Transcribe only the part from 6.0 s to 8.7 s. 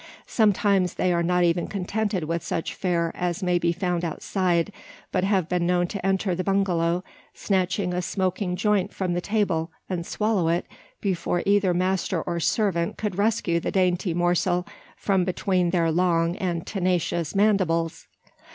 enter the bungalow; snatch a smoking